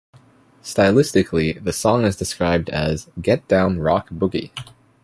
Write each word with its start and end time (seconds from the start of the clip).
Stylistically, 0.63 1.63
the 1.63 1.71
song 1.71 2.05
is 2.05 2.15
described 2.15 2.71
as 2.71 3.07
"get-down 3.21 3.77
rock 3.77 4.09
boogie". 4.09 4.49